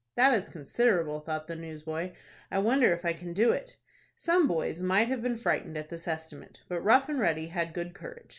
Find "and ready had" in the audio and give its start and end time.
7.07-7.71